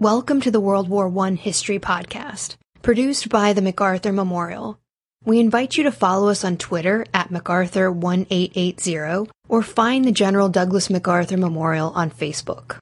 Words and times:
Welcome 0.00 0.40
to 0.40 0.50
the 0.50 0.58
World 0.58 0.88
War 0.88 1.06
I 1.24 1.30
History 1.34 1.78
Podcast, 1.78 2.56
produced 2.82 3.28
by 3.28 3.52
the 3.52 3.62
MacArthur 3.62 4.10
Memorial. 4.10 4.80
We 5.24 5.38
invite 5.38 5.76
you 5.76 5.84
to 5.84 5.92
follow 5.92 6.30
us 6.30 6.42
on 6.42 6.56
Twitter 6.56 7.06
at 7.14 7.28
MacArthur1880 7.28 9.30
or 9.48 9.62
find 9.62 10.04
the 10.04 10.10
General 10.10 10.48
Douglas 10.48 10.90
MacArthur 10.90 11.36
Memorial 11.36 11.92
on 11.94 12.10
Facebook. 12.10 12.78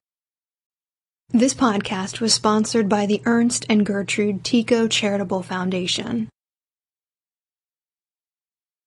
This 1.29 1.53
podcast 1.53 2.23
was 2.23 2.33
sponsored 2.33 2.89
by 2.89 3.05
the 3.05 3.21
Ernst 3.27 3.67
and 3.69 3.85
Gertrude 3.85 4.43
Tico 4.43 4.89
Charitable 4.89 5.43
Foundation. 5.43 6.31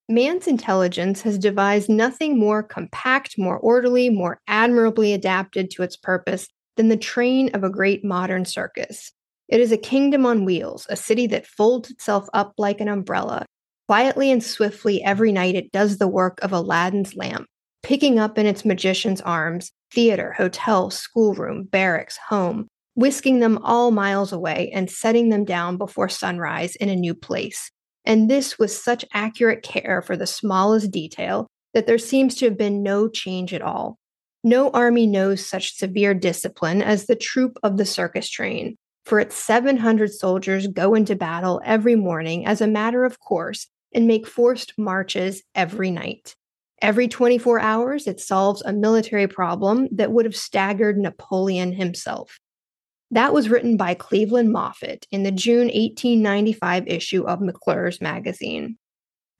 Man's 0.08 0.48
intelligence 0.48 1.22
has 1.22 1.38
devised 1.38 1.88
nothing 1.88 2.40
more 2.40 2.64
compact, 2.64 3.38
more 3.38 3.56
orderly, 3.56 4.10
more 4.10 4.40
admirably 4.48 5.12
adapted 5.12 5.70
to 5.70 5.84
its 5.84 5.96
purpose 5.96 6.48
than 6.76 6.88
the 6.88 6.96
train 6.96 7.50
of 7.54 7.64
a 7.64 7.70
great 7.70 8.04
modern 8.04 8.44
circus. 8.44 9.12
It 9.48 9.60
is 9.60 9.72
a 9.72 9.78
kingdom 9.78 10.26
on 10.26 10.44
wheels, 10.44 10.86
a 10.90 10.96
city 10.96 11.26
that 11.28 11.46
folds 11.46 11.90
itself 11.90 12.28
up 12.32 12.52
like 12.58 12.80
an 12.80 12.88
umbrella. 12.88 13.46
Quietly 13.88 14.30
and 14.30 14.42
swiftly 14.42 15.02
every 15.04 15.30
night 15.30 15.54
it 15.54 15.70
does 15.72 15.98
the 15.98 16.08
work 16.08 16.38
of 16.42 16.52
Aladdin's 16.52 17.14
lamp, 17.14 17.46
picking 17.82 18.18
up 18.18 18.36
in 18.36 18.46
its 18.46 18.64
magician's 18.64 19.20
arms 19.20 19.70
theater, 19.92 20.32
hotel, 20.32 20.90
schoolroom, 20.90 21.62
barracks, 21.64 22.18
home, 22.28 22.66
whisking 22.96 23.38
them 23.38 23.58
all 23.62 23.92
miles 23.92 24.32
away 24.32 24.70
and 24.74 24.90
setting 24.90 25.28
them 25.28 25.44
down 25.44 25.76
before 25.76 26.08
sunrise 26.08 26.74
in 26.76 26.88
a 26.88 26.96
new 26.96 27.14
place. 27.14 27.70
And 28.04 28.28
this 28.28 28.58
with 28.58 28.72
such 28.72 29.04
accurate 29.14 29.62
care 29.62 30.02
for 30.02 30.16
the 30.16 30.26
smallest 30.26 30.90
detail 30.90 31.46
that 31.74 31.86
there 31.86 31.98
seems 31.98 32.34
to 32.36 32.46
have 32.46 32.56
been 32.56 32.82
no 32.82 33.08
change 33.08 33.52
at 33.54 33.62
all. 33.62 33.98
No 34.46 34.70
army 34.70 35.08
knows 35.08 35.44
such 35.44 35.74
severe 35.74 36.14
discipline 36.14 36.80
as 36.80 37.06
the 37.06 37.16
troop 37.16 37.58
of 37.64 37.78
the 37.78 37.84
circus 37.84 38.30
train, 38.30 38.76
for 39.04 39.18
its 39.18 39.34
700 39.34 40.12
soldiers 40.12 40.68
go 40.68 40.94
into 40.94 41.16
battle 41.16 41.60
every 41.64 41.96
morning 41.96 42.46
as 42.46 42.60
a 42.60 42.68
matter 42.68 43.04
of 43.04 43.18
course 43.18 43.66
and 43.92 44.06
make 44.06 44.24
forced 44.24 44.72
marches 44.78 45.42
every 45.56 45.90
night. 45.90 46.36
Every 46.80 47.08
24 47.08 47.58
hours, 47.58 48.06
it 48.06 48.20
solves 48.20 48.62
a 48.62 48.72
military 48.72 49.26
problem 49.26 49.88
that 49.90 50.12
would 50.12 50.26
have 50.26 50.36
staggered 50.36 50.96
Napoleon 50.96 51.72
himself. 51.72 52.38
That 53.10 53.34
was 53.34 53.48
written 53.48 53.76
by 53.76 53.94
Cleveland 53.94 54.54
Moffett 54.54 55.08
in 55.10 55.24
the 55.24 55.32
June 55.32 55.66
1895 55.66 56.86
issue 56.86 57.24
of 57.24 57.40
McClure's 57.40 58.00
magazine. 58.00 58.78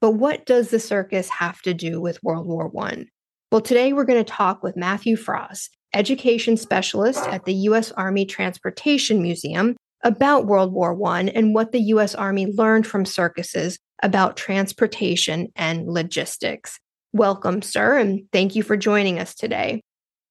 But 0.01 0.15
what 0.15 0.45
does 0.45 0.69
the 0.69 0.81
circus 0.81 1.29
have 1.29 1.61
to 1.61 1.73
do 1.73 2.01
with 2.01 2.21
World 2.21 2.45
War 2.45 2.69
I? 2.77 3.05
Well, 3.49 3.61
today 3.61 3.93
we're 3.93 4.03
going 4.03 4.23
to 4.23 4.29
talk 4.29 4.61
with 4.61 4.75
Matthew 4.75 5.15
Fraas, 5.15 5.69
education 5.93 6.57
specialist 6.57 7.25
at 7.27 7.45
the 7.45 7.53
U.S. 7.53 7.93
Army 7.93 8.25
Transportation 8.25 9.21
Museum, 9.21 9.77
about 10.03 10.47
World 10.47 10.73
War 10.73 11.01
I 11.07 11.21
and 11.33 11.55
what 11.55 11.71
the 11.71 11.79
U.S. 11.83 12.13
Army 12.13 12.47
learned 12.47 12.85
from 12.85 13.05
circuses 13.05 13.79
about 14.03 14.35
transportation 14.35 15.47
and 15.55 15.87
logistics. 15.87 16.77
Welcome, 17.13 17.61
sir, 17.61 17.97
and 17.97 18.23
thank 18.33 18.53
you 18.53 18.63
for 18.63 18.75
joining 18.75 19.17
us 19.17 19.33
today. 19.33 19.79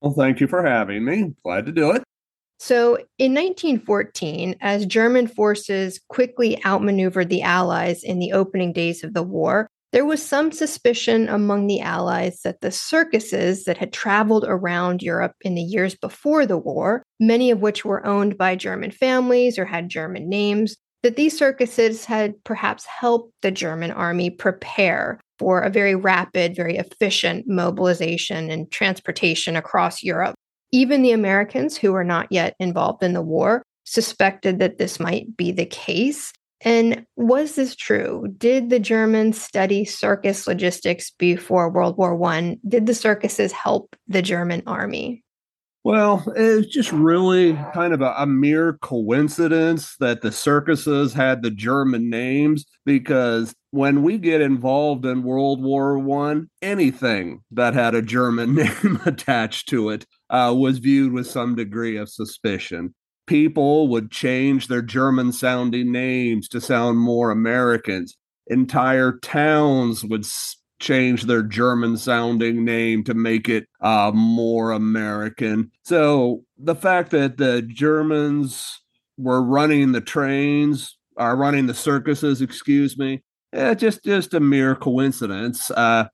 Well, 0.03 0.13
thank 0.13 0.39
you 0.41 0.47
for 0.47 0.63
having 0.63 1.03
me. 1.07 1.33
Glad 1.43 1.65
to 1.65 1.73
do 1.73 1.93
it. 1.93 2.03
So, 2.59 2.97
in 3.19 3.33
1914, 3.33 4.57
as 4.61 4.85
German 4.85 5.27
forces 5.27 6.01
quickly 6.11 6.63
outmaneuvered 6.67 7.31
the 7.31 7.41
Allies 7.41 8.03
in 8.03 8.19
the 8.19 8.33
opening 8.33 8.75
days 8.75 9.03
of 9.03 9.15
the 9.15 9.23
war, 9.23 9.69
there 9.97 10.05
was 10.05 10.23
some 10.23 10.53
suspicion 10.53 11.27
among 11.27 11.67
the 11.67 11.81
Allies 11.81 12.43
that 12.45 12.61
the 12.61 12.71
circuses 12.71 13.65
that 13.65 13.79
had 13.79 13.95
traveled 13.95 14.45
around 14.47 15.01
Europe 15.01 15.33
in 15.41 15.55
the 15.55 15.63
years 15.63 15.95
before 15.95 16.45
the 16.45 16.59
war, 16.59 17.03
many 17.19 17.51
of 17.51 17.63
which 17.63 17.83
were 17.83 18.05
owned 18.05 18.37
by 18.37 18.57
German 18.57 18.91
families 18.91 19.59
or 19.59 19.65
had 19.65 19.89
German 19.89 20.29
names, 20.29 20.77
that 21.03 21.17
these 21.17 21.39
circuses 21.39 22.05
had 22.05 22.35
perhaps 22.45 22.85
helped 22.85 23.33
the 23.41 23.51
German 23.51 23.91
army 23.91 24.29
prepare 24.29 25.19
for 25.39 25.63
a 25.63 25.71
very 25.71 25.95
rapid, 25.95 26.55
very 26.55 26.77
efficient 26.77 27.49
mobilization 27.49 28.51
and 28.51 28.71
transportation 28.71 29.57
across 29.57 30.03
Europe. 30.03 30.35
Even 30.73 31.01
the 31.01 31.13
Americans, 31.13 31.75
who 31.75 31.93
were 31.93 32.05
not 32.05 32.27
yet 32.31 32.55
involved 32.61 33.03
in 33.03 33.15
the 33.15 33.23
war, 33.23 33.63
suspected 33.85 34.59
that 34.59 34.77
this 34.77 35.01
might 35.01 35.39
be 35.39 35.53
the 35.53 35.65
case. 35.65 36.35
And 36.67 37.07
was 37.15 37.55
this 37.55 37.77
true? 37.77 38.27
Did 38.39 38.71
the 38.71 38.81
Germans 38.81 39.41
study 39.41 39.85
circus 39.85 40.49
logistics 40.49 41.13
before 41.13 41.71
World 41.71 41.97
War 41.97 42.21
I? 42.25 42.59
Did 42.67 42.87
the 42.87 42.95
circuses 42.95 43.53
help 43.53 43.95
the 44.09 44.21
German 44.21 44.65
army? 44.67 45.23
Well, 45.85 46.25
it's 46.35 46.67
just 46.67 46.91
really 46.91 47.53
kind 47.73 47.95
of 47.95 48.01
a, 48.01 48.13
a, 48.19 48.27
mere 48.27 48.73
coincidence 48.83 49.95
that 50.01 50.23
the 50.23 50.33
circuses 50.33 51.13
had 51.13 51.43
the 51.43 51.53
German 51.53 52.11
names 52.11 52.65
because 52.85 53.55
when 53.71 54.03
we 54.03 54.19
get 54.19 54.41
involved 54.41 55.07
in 55.07 55.23
World 55.23 55.63
War 55.63 55.97
One, 55.97 56.51
anything 56.61 57.43
that 57.53 57.75
had 57.75 57.95
a 57.95 58.03
German 58.03 58.55
name 58.57 58.99
attached 59.07 59.69
to 59.69 59.91
it 59.91 60.05
uh, 60.31 60.53
was 60.59 60.79
viewed 60.79 61.13
with 61.13 61.29
some 61.29 61.55
degree 61.55 61.97
of 61.97 62.09
suspicion 62.09 62.93
people 63.27 63.89
would 63.89 64.11
change 64.11 64.69
their 64.69 64.83
German 64.83 65.33
sounding 65.33 65.93
names 65.93 66.49
to 66.49 66.61
sound 66.61 66.99
more 66.99 67.31
Americans. 67.31 68.17
Entire 68.47 69.19
towns 69.19 70.05
would 70.05 70.25
change 70.79 71.25
their 71.25 71.43
German 71.43 71.97
sounding 71.97 72.65
name 72.65 73.03
to 73.05 73.15
make 73.15 73.49
it 73.49 73.67
uh, 73.81 74.13
more 74.15 74.73
American. 74.73 75.71
So 75.83 76.45
the 76.59 76.75
fact 76.75 77.11
that 77.11 77.39
the 77.39 77.63
Germans 77.63 78.81
were 79.17 79.43
running 79.43 79.93
the 79.93 80.01
trains, 80.01 80.97
are 81.17 81.37
running 81.37 81.67
the 81.67 81.75
circuses, 81.75 82.43
excuse 82.43 82.99
me, 82.99 83.23
eh, 83.53 83.75
just 83.75 84.05
just 84.05 84.35
a 84.35 84.41
mere 84.41 84.75
coincidence. 84.75 85.71
Uh, 85.71 86.09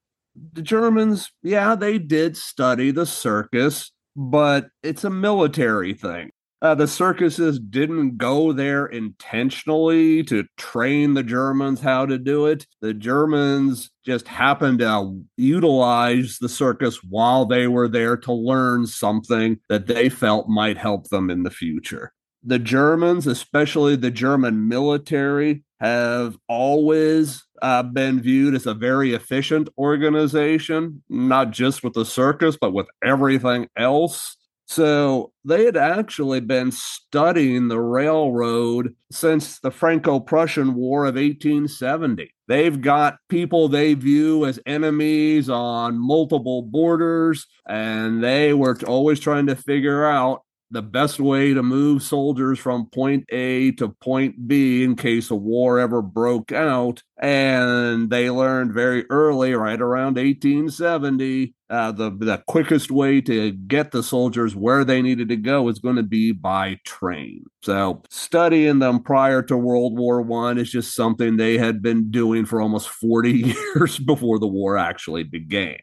the 0.53 0.63
Germans, 0.63 1.31
yeah, 1.43 1.75
they 1.75 1.99
did 1.99 2.37
study 2.37 2.91
the 2.91 3.07
circus, 3.07 3.91
but 4.17 4.69
it's 4.83 5.05
a 5.05 5.11
military 5.11 5.95
thing. 5.95 6.31
Uh, 6.63 6.77
the 6.77 6.87
circuses 6.87 7.59
didn't 7.59 8.17
go 8.17 8.53
there 8.53 8.87
intentionally 8.87 10.23
to 10.23 10.45
train 10.57 11.15
the 11.15 11.23
Germans 11.25 11.81
how 11.81 12.07
to 12.07 12.17
do 12.19 12.47
it. 12.47 12.69
The 12.81 12.95
Germans 12.95 13.91
just 14.07 14.29
happened 14.29 14.79
to 14.79 15.25
utilize 15.37 16.39
the 16.41 16.49
circus 16.49 17.03
while 17.03 17.47
they 17.47 17.67
were 17.67 17.89
there 17.89 18.17
to 18.19 18.33
learn 18.33 18.87
something 18.87 19.59
that 19.69 19.89
they 19.89 20.09
felt 20.09 20.49
might 20.49 20.79
help 20.79 21.09
them 21.09 21.31
in 21.31 21.43
the 21.43 21.51
future. 21.51 22.13
The 22.45 22.61
Germans, 22.61 23.27
especially 23.27 23.97
the 23.97 24.13
German 24.13 24.69
military, 24.69 25.65
have 25.81 26.37
always 26.49 27.45
uh, 27.61 27.83
been 27.83 28.21
viewed 28.21 28.55
as 28.55 28.67
a 28.67 28.75
very 28.75 29.15
efficient 29.15 29.69
organization, 29.77 31.03
not 31.09 31.51
just 31.51 31.83
with 31.83 31.95
the 31.95 32.05
circus, 32.05 32.57
but 32.61 32.73
with 32.73 32.87
everything 33.03 33.69
else. 33.77 34.37
So 34.73 35.33
they 35.45 35.67
had 35.67 35.77
actually 35.77 36.41
been 36.41 36.73
studying 36.73 37.69
the 37.69 37.79
railroad 37.79 38.95
since 39.11 39.59
the 39.59 39.71
Franco 39.71 40.19
Prussian 40.19 40.73
War 40.75 41.05
of 41.05 41.17
1870. 41.17 42.35
They've 42.49 42.81
got 42.81 43.19
people 43.29 43.69
they 43.69 43.93
view 43.93 44.47
as 44.47 44.59
enemies 44.65 45.51
on 45.51 45.99
multiple 45.99 46.63
borders, 46.63 47.47
and 47.69 48.25
they 48.25 48.55
were 48.55 48.79
always 48.87 49.21
trying 49.21 49.47
to 49.49 49.57
figure 49.57 50.07
out 50.07 50.41
the 50.73 50.83
best 50.83 51.21
way 51.21 51.53
to 51.53 51.63
move 51.63 52.03
soldiers 52.03 52.59
from 52.59 52.87
point 52.87 53.25
A 53.31 53.73
to 53.73 53.91
point 53.91 54.49
B 54.49 54.83
in 54.83 54.97
case 54.97 55.31
a 55.31 55.35
war 55.35 55.79
ever 55.79 56.01
broke 56.01 56.51
out. 56.51 57.03
And 57.21 58.09
they 58.09 58.31
learned 58.31 58.73
very 58.73 59.05
early, 59.11 59.53
right 59.53 59.81
around 59.81 60.17
1870, 60.17 61.55
uh, 61.69 61.93
the, 61.93 62.11
the 62.11 62.43
quickest 62.49 62.91
way 62.91 63.21
to 63.21 63.53
get 63.53 63.93
the 63.93 64.03
soldiers 64.03 64.57
where 64.57 64.85
they 64.85 65.03
needed 65.03 65.29
to 65.29 65.37
go 65.37 65.69
is 65.69 65.79
going 65.79 65.97
to 65.97 66.03
be 66.03 66.33
by 66.33 66.81
train. 66.85 67.45
So 67.63 68.03
studying 68.11 68.79
them 68.79 69.03
prior 69.03 69.43
to 69.43 69.57
World 69.57 69.99
War 69.99 70.23
One 70.23 70.59
is 70.59 70.73
just 70.73 70.95
something 70.95 71.37
they 71.37 71.59
had 71.59 71.83
been 71.83 72.11
doing 72.11 72.47
for 72.47 72.61
almost 72.61 72.89
40 72.89 73.55
years 73.75 73.99
before 73.99 74.39
the 74.39 74.49
war 74.49 74.79
actually 74.79 75.23
began. 75.23 75.79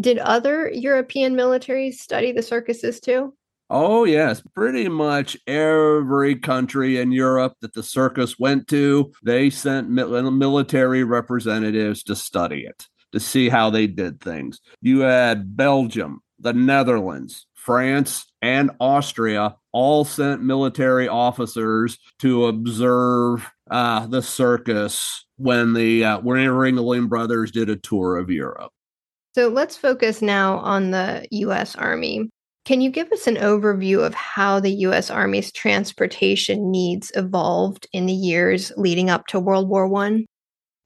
Did 0.00 0.18
other 0.18 0.70
European 0.72 1.34
militaries 1.34 1.94
study 1.94 2.30
the 2.30 2.42
circuses 2.42 3.00
too? 3.00 3.34
Oh, 3.70 4.04
yes. 4.04 4.42
Pretty 4.54 4.88
much 4.88 5.36
every 5.46 6.36
country 6.36 6.98
in 6.98 7.12
Europe 7.12 7.54
that 7.60 7.74
the 7.74 7.82
circus 7.82 8.38
went 8.38 8.66
to, 8.68 9.12
they 9.22 9.50
sent 9.50 9.90
military 9.90 11.04
representatives 11.04 12.02
to 12.04 12.16
study 12.16 12.64
it, 12.64 12.86
to 13.12 13.20
see 13.20 13.48
how 13.48 13.68
they 13.68 13.86
did 13.86 14.20
things. 14.20 14.60
You 14.80 15.00
had 15.00 15.56
Belgium, 15.56 16.22
the 16.38 16.54
Netherlands, 16.54 17.46
France, 17.54 18.24
and 18.40 18.70
Austria 18.80 19.56
all 19.72 20.04
sent 20.04 20.42
military 20.42 21.06
officers 21.06 21.98
to 22.20 22.46
observe 22.46 23.50
uh, 23.70 24.06
the 24.06 24.22
circus 24.22 25.26
when 25.36 25.74
the 25.74 26.04
uh, 26.04 26.20
when 26.20 26.38
Ringling 26.46 27.08
Brothers 27.08 27.50
did 27.50 27.68
a 27.68 27.76
tour 27.76 28.16
of 28.16 28.30
Europe. 28.30 28.72
So 29.34 29.48
let's 29.48 29.76
focus 29.76 30.22
now 30.22 30.58
on 30.58 30.90
the 30.90 31.28
U.S. 31.30 31.76
Army. 31.76 32.30
Can 32.68 32.82
you 32.82 32.90
give 32.90 33.10
us 33.12 33.26
an 33.26 33.36
overview 33.36 34.04
of 34.04 34.12
how 34.12 34.60
the 34.60 34.70
U.S. 34.70 35.08
Army's 35.08 35.50
transportation 35.50 36.70
needs 36.70 37.10
evolved 37.14 37.86
in 37.94 38.04
the 38.04 38.12
years 38.12 38.72
leading 38.76 39.08
up 39.08 39.26
to 39.28 39.40
World 39.40 39.70
War 39.70 39.90
I? 40.04 40.26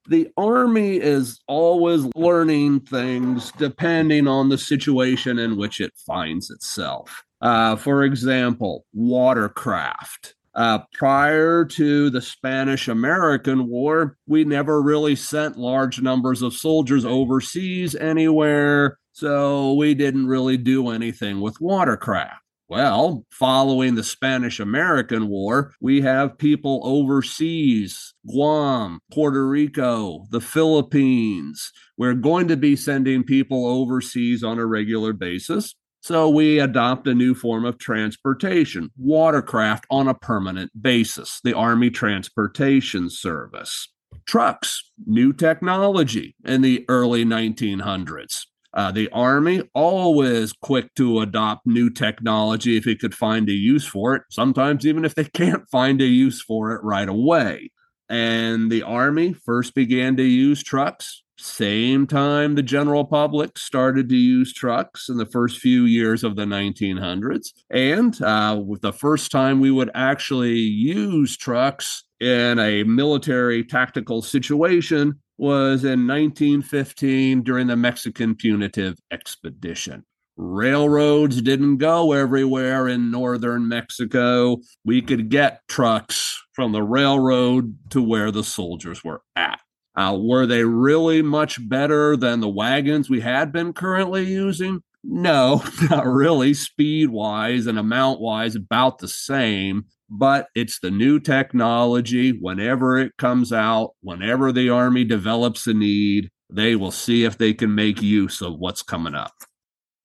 The 0.08 0.29
Army 0.37 0.99
is 0.99 1.40
always 1.49 2.05
learning 2.14 2.82
things 2.82 3.50
depending 3.58 4.29
on 4.29 4.49
the 4.49 4.58
situation 4.58 5.40
in 5.40 5.56
which 5.56 5.81
it 5.81 5.90
finds 6.06 6.50
itself. 6.50 7.25
Uh, 7.40 7.75
for 7.75 8.05
example, 8.05 8.87
watercraft. 8.93 10.37
Uh, 10.55 10.81
prior 10.93 11.64
to 11.64 12.11
the 12.11 12.23
Spanish 12.23 12.87
American 12.87 13.67
War, 13.67 14.17
we 14.28 14.44
never 14.44 14.81
really 14.81 15.17
sent 15.17 15.58
large 15.58 16.00
numbers 16.00 16.43
of 16.43 16.55
soldiers 16.55 17.05
overseas 17.05 17.96
anywhere, 17.96 18.99
so 19.12 19.75
we 19.75 19.94
didn't 19.94 20.26
really 20.26 20.56
do 20.56 20.88
anything 20.88 21.41
with 21.41 21.61
watercraft. 21.61 22.43
Well, 22.69 23.26
following 23.31 23.97
the 23.97 24.03
Spanish 24.03 24.59
American 24.59 25.29
War, 25.29 25.75
we 25.79 26.00
have 26.00 26.38
people 26.38 26.81
overseas 26.85 28.14
Guam, 28.26 29.00
Puerto 29.12 29.47
Rico, 29.47 30.25
the 30.31 30.41
Philippines. 30.41 31.70
We're 31.99 32.14
going 32.14 32.49
to 32.49 32.56
be 32.56 32.75
sending 32.75 33.25
people 33.25 33.67
overseas 33.67 34.43
on 34.43 34.59
a 34.59 34.64
regular 34.64 35.12
basis. 35.12 35.75
So 36.00 36.31
we 36.31 36.59
adopt 36.59 37.06
a 37.06 37.14
new 37.14 37.35
form 37.35 37.67
of 37.67 37.76
transportation, 37.76 38.91
watercraft 38.97 39.85
on 39.91 40.09
a 40.09 40.14
permanent 40.14 40.73
basis, 40.81 41.41
the 41.44 41.53
Army 41.53 41.91
Transportation 41.91 43.11
Service. 43.11 43.88
Trucks, 44.26 44.91
new 45.06 45.35
technology 45.35 46.35
in 46.44 46.62
the 46.62 46.87
early 46.88 47.25
1900s. 47.25 48.47
Uh, 48.75 48.91
the 48.91 49.09
Army 49.11 49.63
always 49.75 50.53
quick 50.53 50.95
to 50.95 51.21
adopt 51.21 51.67
new 51.67 51.91
technology 51.91 52.77
if 52.77 52.87
it 52.87 53.01
could 53.01 53.15
find 53.15 53.49
a 53.49 53.53
use 53.53 53.87
for 53.87 54.15
it, 54.15 54.23
sometimes 54.31 54.87
even 54.87 55.05
if 55.05 55.15
they 55.15 55.25
can't 55.35 55.69
find 55.71 56.01
a 56.01 56.07
use 56.07 56.41
for 56.43 56.73
it 56.73 56.83
right 56.83 57.09
away. 57.09 57.71
And 58.09 58.71
the 58.71 58.83
Army 58.83 59.33
first 59.33 59.75
began 59.75 60.17
to 60.17 60.23
use 60.23 60.63
trucks 60.63 61.23
same 61.43 62.07
time 62.07 62.55
the 62.55 62.63
general 62.63 63.05
public 63.05 63.59
started 63.59 64.09
to 64.09 64.17
use 64.17 64.53
trucks 64.53 65.09
in 65.09 65.17
the 65.17 65.27
first 65.27 65.59
few 65.59 65.85
years 65.85 66.23
of 66.23 66.37
the 66.37 66.45
1900s. 66.45 67.49
And 67.71 68.21
uh, 68.23 68.63
the 68.81 68.93
first 68.93 69.33
time 69.33 69.59
we 69.59 69.71
would 69.71 69.91
actually 69.95 70.59
use 70.59 71.37
trucks 71.37 72.05
in 72.21 72.59
a 72.61 72.85
military 72.85 73.65
tactical 73.65 74.23
situation 74.23 75.21
was 75.38 75.84
in 75.84 76.06
1915 76.06 77.43
during 77.43 77.67
the 77.67 77.76
Mexican 77.76 78.34
punitive 78.34 78.99
expedition. 79.11 80.05
Railroads 80.37 81.43
didn't 81.43 81.76
go 81.76 82.12
everywhere 82.12 82.88
in 82.88 83.11
northern 83.11 83.69
Mexico. 83.69 84.58
We 84.84 85.02
could 85.02 85.29
get 85.29 85.61
trucks 85.69 86.43
from 86.52 86.73
the 86.73 86.82
railroad 86.82 87.76
to 87.90 88.02
where 88.02 88.31
the 88.31 88.44
soldiers 88.44 89.05
were 89.05 89.23
at. 89.37 89.61
Uh, 89.94 90.19
were 90.19 90.46
they 90.46 90.64
really 90.64 91.20
much 91.20 91.69
better 91.69 92.17
than 92.17 92.40
the 92.40 92.49
wagons 92.49 93.11
we 93.11 93.20
had 93.20 93.52
been 93.52 93.73
currently 93.75 94.25
using? 94.25 94.82
No, 95.05 95.62
not 95.90 96.06
really. 96.06 96.55
Speed 96.55 97.11
wise 97.11 97.67
and 97.67 97.78
amount 97.78 98.20
wise, 98.20 98.55
about 98.55 98.99
the 98.99 99.08
same. 99.08 99.87
But 100.14 100.49
it's 100.55 100.79
the 100.81 100.91
new 100.91 101.19
technology. 101.19 102.32
Whenever 102.32 102.99
it 102.99 103.17
comes 103.17 103.50
out, 103.50 103.93
whenever 104.03 104.53
the 104.53 104.69
Army 104.69 105.05
develops 105.05 105.67
a 105.67 105.73
need, 105.73 106.29
they 106.50 106.76
will 106.76 106.91
see 106.91 107.25
if 107.25 107.38
they 107.38 107.55
can 107.55 107.75
make 107.75 108.03
use 108.03 108.43
of 108.43 108.59
what's 108.59 108.82
coming 108.82 109.14
up. 109.14 109.32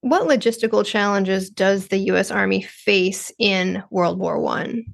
What 0.01 0.23
logistical 0.23 0.85
challenges 0.85 1.49
does 1.49 1.89
the 1.89 1.97
U.S. 1.97 2.31
Army 2.31 2.61
face 2.61 3.33
in 3.37 3.83
World 3.91 4.17
War 4.17 4.39
One? 4.39 4.85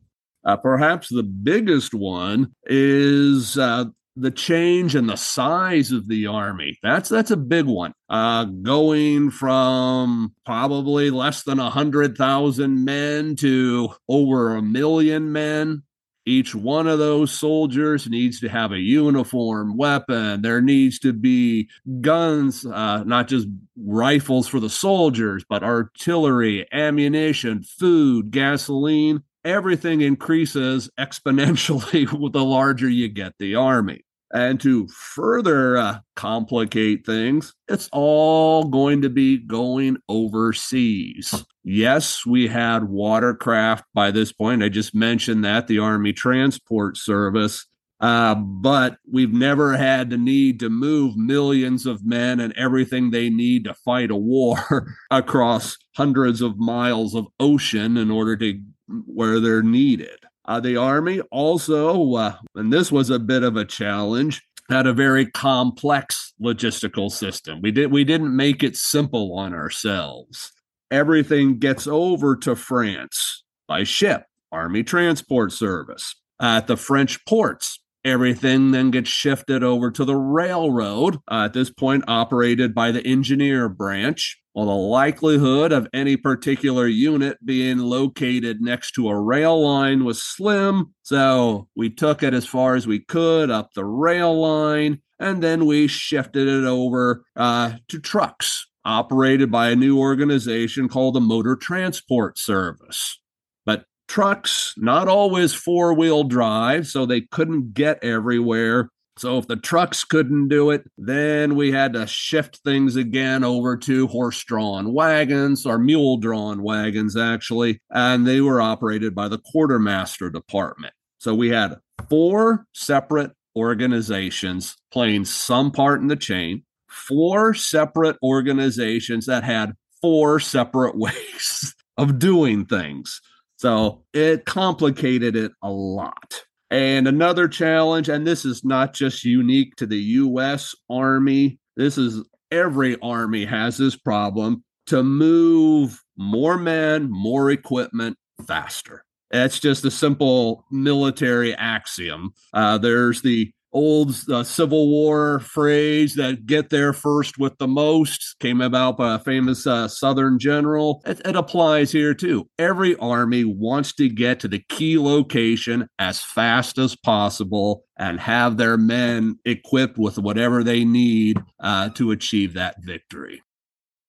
Uh, 0.46 0.58
perhaps 0.58 1.10
the 1.10 1.22
biggest 1.22 1.94
one 1.94 2.52
is 2.66 3.56
uh, 3.58 3.86
the 4.16 4.32
change 4.32 4.96
in 4.96 5.08
the 5.08 5.16
size 5.16 5.92
of 5.92 6.08
the 6.08 6.28
army. 6.28 6.78
That's 6.84 7.10
that's 7.10 7.32
a 7.32 7.38
big 7.38 7.66
one. 7.66 7.94
Uh 8.10 8.46
going 8.46 9.32
from 9.32 10.34
probably 10.46 11.10
less 11.10 11.44
than 11.44 11.60
a 11.60 11.70
hundred 11.70 12.18
thousand 12.18 12.86
men 12.86 13.36
to 13.38 13.90
over 14.08 14.56
a 14.56 14.62
million 14.62 15.32
men. 15.32 15.84
Each 16.26 16.56
one 16.56 16.88
of 16.88 17.00
those 17.00 17.38
soldiers 17.38 18.08
needs 18.08 18.40
to 18.40 18.48
have 18.48 18.72
a 18.72 18.80
uniform 18.80 19.76
weapon. 19.76 20.42
There 20.42 20.62
needs 20.62 20.98
to 21.00 21.12
be 21.12 21.68
guns 22.00 22.66
uh, 22.66 23.04
not 23.04 23.28
just 23.28 23.48
rifles 23.76 24.48
for 24.48 24.60
the 24.60 24.70
soldiers 24.70 25.44
but 25.50 25.64
artillery 25.64 26.66
ammunition 26.72 27.64
food 27.64 28.32
gasoline 28.32 29.24
everything 29.46 30.02
increases 30.02 30.90
exponentially 31.00 32.12
with 32.20 32.34
the 32.34 32.44
larger 32.44 32.90
you 32.90 33.10
get 33.10 33.34
the 33.40 33.56
army. 33.56 34.04
And 34.34 34.60
to 34.62 34.88
further 34.88 35.78
uh, 35.78 36.00
complicate 36.16 37.06
things, 37.06 37.54
it's 37.68 37.88
all 37.92 38.64
going 38.64 39.04
to 39.04 39.10
be 39.10 39.38
going 39.38 39.98
overseas. 40.10 41.46
Yes, 41.64 42.26
we 42.26 42.48
had 42.48 42.86
watercraft 42.86 43.86
by 43.94 44.10
this 44.10 44.34
point. 44.34 44.64
I 44.64 44.70
just 44.70 44.96
mentioned 44.96 45.46
that 45.46 45.68
the 45.68 45.78
Army 45.78 46.14
Transport 46.14 46.98
Service. 46.98 47.68
Uh, 48.00 48.36
but 48.36 48.98
we've 49.10 49.32
never 49.32 49.78
had 49.78 50.10
the 50.10 50.18
need 50.18 50.60
to 50.60 50.70
move 50.70 51.16
millions 51.16 51.86
of 51.86 52.06
men 52.06 52.40
and 52.40 52.52
everything 52.58 53.12
they 53.12 53.30
need 53.30 53.64
to 53.64 53.74
fight 53.74 54.12
a 54.12 54.16
war 54.16 54.98
across 55.12 55.78
hundreds 55.96 56.42
of 56.42 56.58
miles 56.58 57.16
of 57.16 57.28
ocean 57.40 57.96
in 57.96 58.12
order 58.12 58.36
to 58.36 58.60
where 58.88 59.40
they're 59.40 59.64
needed. 59.64 60.18
Uh, 60.46 60.60
the 60.60 60.76
Army 60.76 61.22
also, 61.32 62.16
uh, 62.16 62.36
and 62.56 62.72
this 62.72 62.92
was 62.92 63.10
a 63.10 63.20
bit 63.20 63.44
of 63.44 63.56
a 63.56 63.66
challenge, 63.66 64.42
had 64.70 64.88
a 64.88 64.94
very 64.94 65.26
complex 65.26 66.34
logistical 66.42 67.12
system. 67.12 67.62
We 67.62 67.72
did 67.72 67.92
we 67.92 68.04
didn't 68.04 68.36
make 68.36 68.64
it 68.64 68.76
simple 68.76 69.34
on 69.38 69.54
ourselves. 69.54 70.52
Everything 70.92 71.60
gets 71.60 71.88
over 71.88 72.36
to 72.38 72.56
France 72.56 73.44
by 73.68 73.84
ship, 73.84 74.26
Army 74.52 74.84
Transport 74.84 75.52
Service. 75.52 76.16
At 76.42 76.68
the 76.68 76.78
French 76.78 77.24
ports, 77.26 77.80
Everything 78.06 78.72
then 78.72 78.92
gets 78.92 79.10
shifted 79.10 79.64
over 79.64 79.90
to 79.90 80.04
the 80.04 80.16
railroad, 80.18 81.20
uh, 81.32 81.46
at 81.46 81.54
this 81.54 81.70
point 81.70 82.04
operated 82.08 82.76
by 82.76 82.92
the 82.92 83.06
engineer 83.06 83.70
branch. 83.70 84.42
Well, 84.54 84.68
the 84.68 84.72
likelihood 84.72 85.72
of 85.72 85.88
any 85.94 86.16
particular 86.16 86.86
unit 86.86 87.44
being 87.44 87.80
located 87.80 88.62
next 88.62 88.92
to 88.92 89.10
a 89.10 89.20
rail 89.20 89.60
line 89.60 90.06
was 90.06 90.22
slim, 90.22 90.94
so 91.02 91.68
we 91.76 91.90
took 91.90 92.22
it 92.22 92.36
as 92.36 92.46
far 92.46 92.76
as 92.76 92.86
we 92.86 93.00
could 93.00 93.50
up 93.50 93.74
the 93.74 93.84
rail 93.84 94.40
line, 94.40 95.02
and 95.20 95.42
then 95.42 95.66
we 95.66 95.88
shifted 95.88 96.48
it 96.48 96.66
over 96.66 97.24
uh, 97.36 97.74
to 97.88 98.00
trucks 98.00 98.68
operated 98.86 99.50
by 99.50 99.70
a 99.70 99.76
new 99.76 99.98
organization 99.98 100.88
called 100.88 101.16
the 101.16 101.22
Motor 101.22 101.56
Transport 101.56 102.38
Service 102.38 103.20
But 103.66 103.86
trucks, 104.08 104.74
not 104.78 105.08
always 105.08 105.54
four 105.54 105.94
wheel 105.94 106.24
drive, 106.26 106.88
so 106.88 107.06
they 107.06 107.22
couldn't 107.22 107.74
get 107.74 108.04
everywhere. 108.04 108.90
So 109.18 109.38
if 109.38 109.48
the 109.48 109.56
trucks 109.56 110.04
couldn't 110.04 110.48
do 110.48 110.72
it, 110.72 110.90
then 110.98 111.56
we 111.56 111.72
had 111.72 111.94
to 111.94 112.08
shift 112.08 112.62
things 112.64 112.96
again 112.96 113.44
over 113.44 113.78
to 113.78 114.08
horse 114.08 114.44
drawn 114.44 114.92
wagons 114.92 115.66
or 115.66 115.78
mule 115.78 116.18
drawn 116.18 116.64
wagons, 116.64 117.16
actually, 117.16 117.80
and 117.92 118.26
they 118.26 118.42
were 118.42 118.62
operated 118.62 119.14
by 119.14 119.28
the 119.28 119.38
quartermaster 119.38 120.30
department. 120.30 120.94
So 121.20 121.36
we 121.36 121.50
had 121.50 121.78
four 122.10 122.66
separate 122.74 123.32
organizations 123.56 124.76
playing 124.92 125.26
some 125.26 125.72
part 125.72 126.02
in 126.02 126.08
the 126.08 126.16
chain, 126.16 126.64
four 126.90 127.54
separate 127.54 128.18
organizations 128.24 129.28
that 129.28 129.44
had 129.44 129.74
four 130.02 130.40
separate 130.40 130.98
ways 130.98 131.76
of 131.98 132.20
doing 132.20 132.66
things. 132.66 133.22
So 133.58 134.04
it 134.14 134.46
complicated 134.46 135.36
it 135.36 135.52
a 135.62 135.70
lot. 135.70 136.44
And 136.74 137.08
another 137.08 137.48
challenge, 137.48 138.10
and 138.10 138.26
this 138.26 138.46
is 138.46 138.66
not 138.66 138.96
just 138.96 139.24
unique 139.24 139.76
to 139.76 139.86
the 139.86 140.00
US 140.00 140.74
Army, 140.90 141.60
this 141.78 142.00
is 142.00 142.28
every 142.50 143.00
army 143.00 143.46
has 143.46 143.78
this 143.78 143.96
problem 143.96 144.64
to 144.88 145.04
move 145.04 146.02
more 146.18 146.58
men, 146.58 147.12
more 147.12 147.52
equipment 147.52 148.18
faster. 148.48 149.06
That's 149.30 149.60
just 149.60 149.86
a 149.86 149.92
simple 149.92 150.66
military 150.72 151.54
axiom. 151.54 152.34
Uh, 152.54 152.80
there's 152.80 153.22
the 153.22 153.52
old 153.74 154.16
uh, 154.32 154.44
Civil 154.44 154.90
War 154.90 155.40
phrase 155.40 156.16
that 156.16 156.46
get 156.46 156.70
there 156.70 156.94
first 156.94 157.38
with 157.38 157.58
the 157.58 157.68
most 157.68 158.36
came 158.40 158.62
about 158.62 158.98
by 158.98 159.16
a 159.16 159.20
famous 159.20 159.68
uh, 159.68 159.88
Southern 159.88 160.40
general. 160.40 161.02
It, 161.06 161.22
it 161.26 161.36
applies 161.36 161.92
here 161.92 162.14
too. 162.14 162.48
Every 162.58 162.96
army 162.98 163.44
wants 163.44 163.94
to 163.96 164.10
get 164.10 164.40
to 164.42 164.48
the 164.48 164.64
key 164.70 164.98
location 164.98 165.88
as 166.00 166.22
fast 166.22 166.78
as 166.78 166.96
possible 166.96 167.86
and 167.98 168.20
have 168.20 168.58
their 168.58 168.78
men 168.78 169.38
equipped 169.46 169.98
with 169.98 170.18
whatever 170.18 170.64
they 170.64 170.86
need 170.86 171.42
uh, 171.60 171.90
to 171.90 172.12
achieve 172.12 172.54
that 172.54 172.76
victory. 172.82 173.42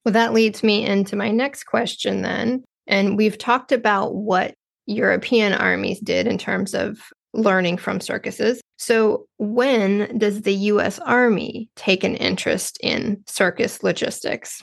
Well, 0.05 0.13
that 0.13 0.35
leads 0.35 0.63
me 0.63 0.85
into 0.87 1.17
my 1.17 1.31
next 1.31 1.65
question 1.65 2.23
then. 2.23 2.65
And 2.87 3.17
we've 3.17 3.39
talked 3.39 3.73
about 3.73 4.15
what 4.15 4.55
European 4.87 5.55
armies 5.55 5.99
did 6.01 6.27
in 6.27 6.37
terms 6.37 6.75
of 6.75 6.99
learning 7.33 7.79
from 7.79 8.01
circuses. 8.01 8.61
So, 8.77 9.27
when 9.39 10.19
does 10.19 10.43
the 10.43 10.55
US 10.55 10.99
Army 11.01 11.71
take 11.77 12.05
an 12.05 12.17
interest 12.17 12.79
in 12.83 13.23
circus 13.27 13.83
logistics? 13.83 14.63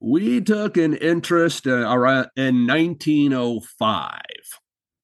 We 0.00 0.40
took 0.40 0.76
an 0.76 0.94
interest 0.94 1.66
uh, 1.66 2.26
in 2.36 2.66
1905. 2.66 4.20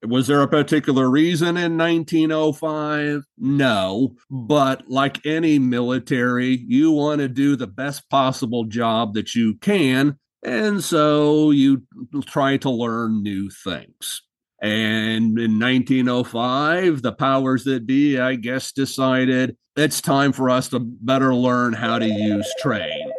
Was 0.04 0.26
there 0.26 0.42
a 0.42 0.48
particular 0.48 1.10
reason 1.10 1.56
in 1.56 1.76
1905? 1.76 3.24
No. 3.36 4.14
But 4.30 4.88
like 4.88 5.24
any 5.26 5.58
military, 5.58 6.64
you 6.66 6.92
want 6.92 7.20
to 7.20 7.28
do 7.28 7.56
the 7.56 7.66
best 7.66 8.08
possible 8.08 8.64
job 8.64 9.14
that 9.14 9.34
you 9.34 9.54
can. 9.56 10.18
And 10.44 10.82
so 10.82 11.50
you 11.50 11.82
try 12.26 12.56
to 12.58 12.70
learn 12.70 13.22
new 13.22 13.50
things. 13.50 14.22
And 14.60 15.38
in 15.38 15.60
1905, 15.60 17.02
the 17.02 17.12
powers 17.12 17.64
that 17.64 17.86
be, 17.86 18.18
I 18.18 18.34
guess, 18.34 18.72
decided 18.72 19.56
it's 19.76 20.00
time 20.00 20.32
for 20.32 20.50
us 20.50 20.68
to 20.70 20.80
better 20.80 21.34
learn 21.34 21.72
how 21.72 21.98
to 21.98 22.06
use 22.06 22.52
trains. 22.58 23.12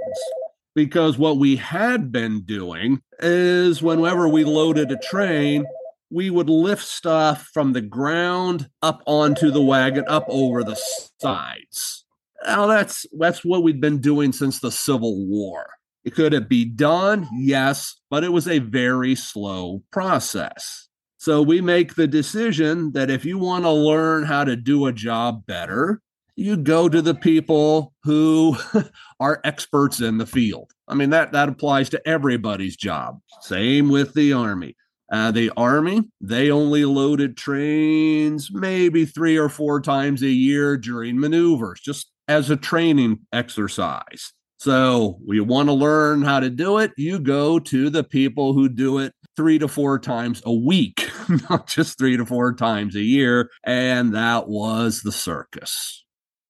Because 0.75 1.17
what 1.17 1.37
we 1.37 1.55
had 1.55 2.11
been 2.11 2.41
doing 2.41 3.01
is 3.19 3.81
whenever 3.81 4.27
we 4.27 4.43
loaded 4.43 4.91
a 4.91 4.97
train, 4.97 5.65
we 6.11 6.29
would 6.29 6.49
lift 6.49 6.83
stuff 6.83 7.49
from 7.53 7.73
the 7.73 7.81
ground 7.81 8.69
up 8.81 9.01
onto 9.05 9.51
the 9.51 9.61
wagon, 9.61 10.05
up 10.07 10.25
over 10.27 10.63
the 10.63 10.79
sides. 11.21 12.05
Now 12.45 12.67
that's 12.67 13.05
that's 13.17 13.43
what 13.45 13.63
we'd 13.63 13.81
been 13.81 13.99
doing 13.99 14.31
since 14.31 14.59
the 14.59 14.71
Civil 14.71 15.25
War. 15.27 15.67
Could 16.13 16.33
it 16.33 16.49
be 16.49 16.65
done? 16.65 17.27
Yes, 17.33 17.99
but 18.09 18.23
it 18.23 18.31
was 18.31 18.47
a 18.47 18.59
very 18.59 19.15
slow 19.15 19.83
process. 19.91 20.88
So 21.19 21.41
we 21.41 21.59
make 21.59 21.95
the 21.95 22.07
decision 22.07 22.93
that 22.93 23.09
if 23.09 23.25
you 23.25 23.37
want 23.37 23.65
to 23.65 23.71
learn 23.71 24.23
how 24.23 24.45
to 24.45 24.55
do 24.55 24.85
a 24.85 24.93
job 24.93 25.45
better, 25.45 26.01
you 26.37 26.55
go 26.55 26.87
to 26.87 27.01
the 27.01 27.13
people 27.13 27.93
who 28.03 28.55
are 29.19 29.41
experts 29.43 29.99
in 29.99 30.17
the 30.17 30.25
field. 30.25 30.71
I 30.87 30.95
mean 30.95 31.09
that 31.09 31.33
that 31.33 31.49
applies 31.49 31.89
to 31.89 32.07
everybody's 32.07 32.77
job. 32.77 33.19
Same 33.41 33.89
with 33.89 34.13
the 34.13 34.31
army. 34.31 34.77
Uh, 35.11 35.31
the 35.31 35.51
army 35.57 36.03
they 36.21 36.51
only 36.51 36.85
loaded 36.85 37.35
trains 37.35 38.49
maybe 38.53 39.03
three 39.03 39.35
or 39.35 39.49
four 39.49 39.81
times 39.81 40.21
a 40.21 40.29
year 40.29 40.77
during 40.77 41.19
maneuvers, 41.19 41.81
just 41.81 42.13
as 42.29 42.49
a 42.49 42.55
training 42.55 43.19
exercise. 43.33 44.31
So 44.59 45.19
we 45.25 45.41
want 45.41 45.67
to 45.67 45.73
learn 45.73 46.21
how 46.21 46.39
to 46.39 46.49
do 46.49 46.77
it. 46.77 46.91
You 46.95 47.19
go 47.19 47.59
to 47.59 47.89
the 47.89 48.03
people 48.03 48.53
who 48.53 48.69
do 48.69 48.99
it 48.99 49.13
three 49.39 49.57
to 49.57 49.69
four 49.69 49.97
times 49.97 50.41
a 50.45 50.53
week, 50.53 51.08
not 51.49 51.67
just 51.67 51.97
three 51.97 52.17
to 52.17 52.25
four 52.25 52.53
times 52.53 52.95
a 52.95 53.01
year. 53.01 53.49
And 53.63 54.13
that 54.15 54.47
was 54.47 55.01
the 55.01 55.11
circus. 55.11 56.03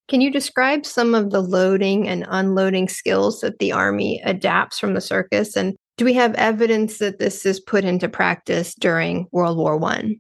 Can 0.08 0.22
you 0.22 0.32
describe 0.32 0.86
some 0.86 1.14
of 1.14 1.30
the 1.30 1.42
loading 1.42 2.08
and 2.08 2.26
unloading 2.30 2.90
skills 2.90 3.42
that 3.42 3.60
the 3.60 3.72
Army 3.72 4.22
adapts 4.26 4.80
from 4.80 4.96
the 4.96 5.02
circus? 5.02 5.56
And 5.56 5.76
do 5.98 6.06
we 6.06 6.14
have 6.14 6.34
evidence 6.36 6.98
that 6.98 7.20
this 7.20 7.46
is 7.46 7.60
put 7.60 7.86
into 7.86 8.10
practice 8.10 8.74
during 8.74 9.28
World 9.32 9.58
War 9.58 9.78
One? 9.78 10.20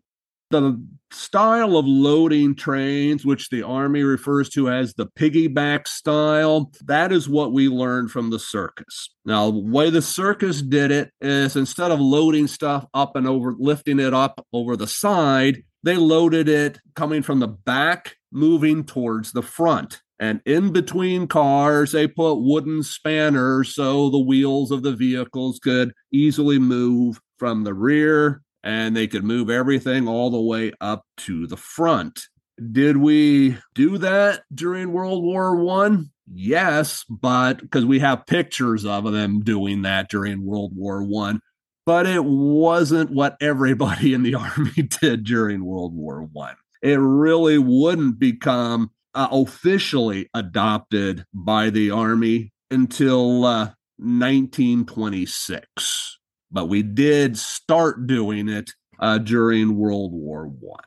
The 0.51 0.83
style 1.11 1.77
of 1.77 1.85
loading 1.85 2.55
trains, 2.55 3.23
which 3.23 3.49
the 3.49 3.61
Army 3.61 4.01
refers 4.01 4.49
to 4.49 4.69
as 4.69 4.95
the 4.95 5.05
piggyback 5.05 5.87
style, 5.87 6.71
that 6.85 7.11
is 7.11 7.29
what 7.29 7.53
we 7.53 7.67
learned 7.67 8.09
from 8.09 8.31
the 8.31 8.39
circus. 8.39 9.09
Now, 9.25 9.51
the 9.51 9.59
way 9.59 9.91
the 9.91 10.01
circus 10.01 10.63
did 10.63 10.89
it 10.89 11.11
is 11.21 11.55
instead 11.55 11.91
of 11.91 11.99
loading 11.99 12.47
stuff 12.47 12.85
up 12.95 13.15
and 13.15 13.27
over, 13.27 13.53
lifting 13.59 13.99
it 13.99 14.13
up 14.13 14.43
over 14.51 14.75
the 14.75 14.87
side, 14.87 15.63
they 15.83 15.97
loaded 15.97 16.49
it 16.49 16.79
coming 16.95 17.21
from 17.21 17.39
the 17.39 17.47
back, 17.47 18.15
moving 18.31 18.83
towards 18.83 19.31
the 19.31 19.43
front. 19.43 20.01
And 20.19 20.41
in 20.45 20.73
between 20.73 21.27
cars, 21.27 21.91
they 21.91 22.07
put 22.07 22.41
wooden 22.41 22.81
spanners 22.81 23.75
so 23.75 24.09
the 24.09 24.19
wheels 24.19 24.71
of 24.71 24.81
the 24.81 24.93
vehicles 24.93 25.59
could 25.59 25.93
easily 26.11 26.57
move 26.57 27.21
from 27.37 27.63
the 27.63 27.73
rear 27.73 28.41
and 28.63 28.95
they 28.95 29.07
could 29.07 29.23
move 29.23 29.49
everything 29.49 30.07
all 30.07 30.29
the 30.29 30.41
way 30.41 30.71
up 30.81 31.05
to 31.17 31.47
the 31.47 31.57
front. 31.57 32.27
Did 32.71 32.97
we 32.97 33.57
do 33.73 33.97
that 33.99 34.41
during 34.53 34.91
World 34.91 35.23
War 35.23 35.55
One? 35.55 36.11
Yes, 36.31 37.05
but 37.09 37.61
because 37.61 37.85
we 37.85 37.99
have 37.99 38.27
pictures 38.27 38.85
of 38.85 39.11
them 39.11 39.41
doing 39.41 39.83
that 39.83 40.09
during 40.09 40.45
World 40.45 40.75
War 40.75 41.03
One, 41.03 41.39
but 41.85 42.05
it 42.05 42.23
wasn't 42.23 43.11
what 43.11 43.37
everybody 43.41 44.13
in 44.13 44.23
the 44.23 44.35
army 44.35 44.89
did 45.01 45.23
during 45.23 45.63
World 45.63 45.95
War 45.95 46.21
One. 46.21 46.55
It 46.81 46.99
really 46.99 47.57
wouldn't 47.57 48.19
become 48.19 48.91
uh, 49.15 49.29
officially 49.31 50.29
adopted 50.33 51.25
by 51.33 51.69
the 51.69 51.91
army 51.91 52.51
until 52.69 53.45
uh, 53.45 53.71
1926 53.97 56.18
but 56.51 56.65
we 56.65 56.83
did 56.83 57.37
start 57.37 58.07
doing 58.07 58.49
it 58.49 58.71
uh, 58.99 59.17
during 59.17 59.77
World 59.77 60.13
War 60.13 60.45
One. 60.47 60.83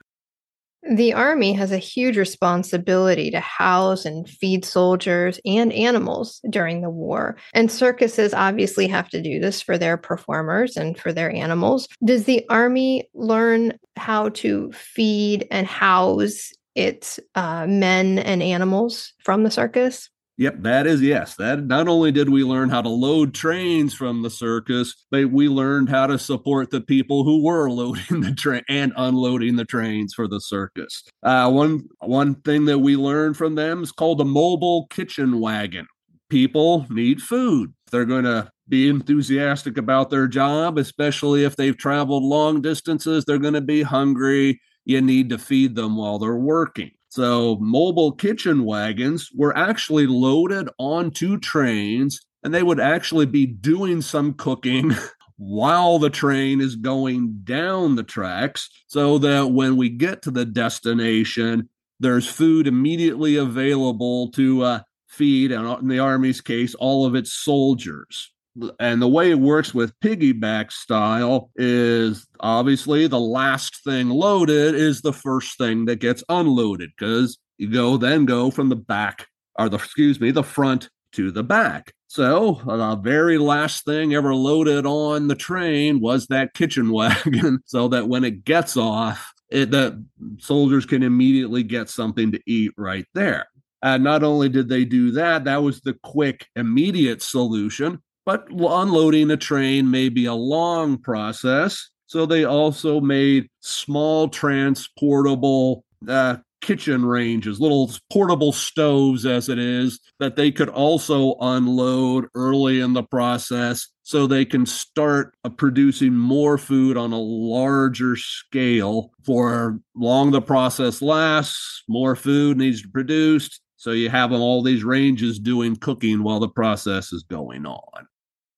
The 0.90 1.12
Army 1.12 1.52
has 1.52 1.70
a 1.70 1.78
huge 1.78 2.18
responsibility 2.18 3.30
to 3.30 3.38
house 3.38 4.04
and 4.04 4.28
feed 4.28 4.64
soldiers 4.64 5.38
and 5.46 5.72
animals 5.72 6.40
during 6.50 6.82
the 6.82 6.90
war. 6.90 7.36
And 7.54 7.70
circuses 7.70 8.34
obviously 8.34 8.88
have 8.88 9.08
to 9.10 9.22
do 9.22 9.38
this 9.38 9.62
for 9.62 9.78
their 9.78 9.96
performers 9.96 10.76
and 10.76 10.98
for 10.98 11.12
their 11.12 11.30
animals. 11.30 11.86
Does 12.04 12.24
the 12.24 12.44
Army 12.48 13.08
learn 13.14 13.78
how 13.96 14.30
to 14.30 14.72
feed 14.72 15.46
and 15.52 15.68
house 15.68 16.50
its 16.74 17.20
uh, 17.36 17.66
men 17.68 18.18
and 18.18 18.42
animals 18.42 19.12
from 19.22 19.44
the 19.44 19.50
circus? 19.52 20.10
Yep, 20.38 20.62
that 20.62 20.86
is 20.86 21.02
yes. 21.02 21.36
That 21.36 21.66
not 21.66 21.88
only 21.88 22.10
did 22.10 22.30
we 22.30 22.42
learn 22.42 22.70
how 22.70 22.80
to 22.82 22.88
load 22.88 23.34
trains 23.34 23.94
from 23.94 24.22
the 24.22 24.30
circus, 24.30 24.94
but 25.10 25.30
we 25.30 25.48
learned 25.48 25.90
how 25.90 26.06
to 26.06 26.18
support 26.18 26.70
the 26.70 26.80
people 26.80 27.24
who 27.24 27.44
were 27.44 27.70
loading 27.70 28.22
the 28.22 28.34
train 28.34 28.62
and 28.68 28.92
unloading 28.96 29.56
the 29.56 29.64
trains 29.64 30.14
for 30.14 30.26
the 30.26 30.40
circus. 30.40 31.04
Uh, 31.22 31.50
one 31.50 31.86
one 32.00 32.34
thing 32.36 32.64
that 32.64 32.78
we 32.78 32.96
learned 32.96 33.36
from 33.36 33.54
them 33.54 33.82
is 33.82 33.92
called 33.92 34.20
a 34.20 34.24
mobile 34.24 34.86
kitchen 34.88 35.38
wagon. 35.40 35.86
People 36.30 36.86
need 36.88 37.20
food. 37.20 37.74
They're 37.90 38.06
going 38.06 38.24
to 38.24 38.50
be 38.68 38.88
enthusiastic 38.88 39.76
about 39.76 40.08
their 40.08 40.26
job, 40.26 40.78
especially 40.78 41.44
if 41.44 41.56
they've 41.56 41.76
traveled 41.76 42.22
long 42.22 42.62
distances. 42.62 43.26
They're 43.26 43.36
going 43.36 43.52
to 43.52 43.60
be 43.60 43.82
hungry. 43.82 44.62
You 44.86 45.02
need 45.02 45.28
to 45.28 45.36
feed 45.36 45.76
them 45.76 45.96
while 45.96 46.18
they're 46.18 46.34
working. 46.34 46.92
So, 47.12 47.58
mobile 47.60 48.12
kitchen 48.12 48.64
wagons 48.64 49.28
were 49.34 49.54
actually 49.54 50.06
loaded 50.06 50.70
onto 50.78 51.38
trains 51.38 52.18
and 52.42 52.54
they 52.54 52.62
would 52.62 52.80
actually 52.80 53.26
be 53.26 53.44
doing 53.44 54.00
some 54.00 54.32
cooking 54.32 54.96
while 55.36 55.98
the 55.98 56.08
train 56.08 56.62
is 56.62 56.74
going 56.74 57.40
down 57.44 57.96
the 57.96 58.02
tracks 58.02 58.70
so 58.86 59.18
that 59.18 59.52
when 59.52 59.76
we 59.76 59.90
get 59.90 60.22
to 60.22 60.30
the 60.30 60.46
destination, 60.46 61.68
there's 62.00 62.26
food 62.26 62.66
immediately 62.66 63.36
available 63.36 64.30
to 64.30 64.62
uh, 64.62 64.80
feed, 65.06 65.52
and 65.52 65.68
in 65.82 65.88
the 65.88 65.98
Army's 65.98 66.40
case, 66.40 66.74
all 66.76 67.04
of 67.04 67.14
its 67.14 67.34
soldiers 67.34 68.31
and 68.78 69.00
the 69.00 69.08
way 69.08 69.30
it 69.30 69.38
works 69.38 69.72
with 69.72 69.98
piggyback 70.00 70.70
style 70.70 71.50
is 71.56 72.26
obviously 72.40 73.06
the 73.06 73.20
last 73.20 73.82
thing 73.84 74.08
loaded 74.08 74.74
is 74.74 75.00
the 75.00 75.12
first 75.12 75.56
thing 75.58 75.86
that 75.86 76.00
gets 76.00 76.22
unloaded 76.28 76.90
because 76.96 77.38
you 77.58 77.70
go 77.70 77.96
then 77.96 78.24
go 78.24 78.50
from 78.50 78.68
the 78.68 78.76
back 78.76 79.26
or 79.58 79.68
the 79.68 79.76
excuse 79.76 80.20
me 80.20 80.30
the 80.30 80.42
front 80.42 80.90
to 81.12 81.30
the 81.30 81.42
back 81.42 81.92
so 82.08 82.60
the 82.66 82.96
very 82.96 83.38
last 83.38 83.84
thing 83.84 84.14
ever 84.14 84.34
loaded 84.34 84.84
on 84.84 85.28
the 85.28 85.34
train 85.34 86.00
was 86.00 86.26
that 86.26 86.54
kitchen 86.54 86.90
wagon 86.92 87.60
so 87.64 87.88
that 87.88 88.08
when 88.08 88.24
it 88.24 88.44
gets 88.44 88.76
off 88.76 89.32
it, 89.50 89.70
the 89.70 90.02
soldiers 90.38 90.86
can 90.86 91.02
immediately 91.02 91.62
get 91.62 91.88
something 91.88 92.32
to 92.32 92.40
eat 92.46 92.72
right 92.76 93.06
there 93.14 93.46
and 93.82 94.04
not 94.04 94.22
only 94.22 94.48
did 94.48 94.68
they 94.68 94.84
do 94.84 95.10
that, 95.12 95.44
that 95.44 95.62
was 95.62 95.80
the 95.80 95.94
quick, 96.04 96.46
immediate 96.54 97.20
solution. 97.20 98.00
But 98.24 98.46
unloading 98.50 99.30
a 99.30 99.36
train 99.36 99.90
may 99.90 100.08
be 100.08 100.26
a 100.26 100.34
long 100.34 100.98
process. 100.98 101.90
So 102.06 102.26
they 102.26 102.44
also 102.44 103.00
made 103.00 103.48
small 103.60 104.28
transportable 104.28 105.84
uh, 106.06 106.36
kitchen 106.62 107.04
ranges, 107.04 107.60
little 107.60 107.90
portable 108.10 108.52
stoves, 108.52 109.26
as 109.26 109.48
it 109.48 109.58
is, 109.58 110.00
that 110.18 110.36
they 110.36 110.50
could 110.50 110.68
also 110.68 111.34
unload 111.40 112.26
early 112.34 112.80
in 112.80 112.92
the 112.94 113.02
process 113.02 113.88
so 114.04 114.26
they 114.26 114.44
can 114.44 114.64
start 114.64 115.34
uh, 115.44 115.48
producing 115.48 116.14
more 116.14 116.56
food 116.56 116.96
on 116.96 117.12
a 117.12 117.20
larger 117.20 118.16
scale 118.16 119.10
for 119.24 119.78
long 119.94 120.30
the 120.30 120.40
process 120.40 121.02
lasts, 121.02 121.82
more 121.88 122.16
food 122.16 122.56
needs 122.56 122.82
to 122.82 122.88
be 122.88 122.92
produced. 122.92 123.60
So 123.76 123.90
you 123.90 124.10
have 124.10 124.32
all 124.32 124.62
these 124.62 124.84
ranges 124.84 125.38
doing 125.40 125.76
cooking 125.76 126.22
while 126.22 126.40
the 126.40 126.48
process 126.48 127.12
is 127.12 127.24
going 127.24 127.66
on. 127.66 128.06